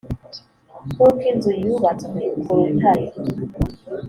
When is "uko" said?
1.01-1.05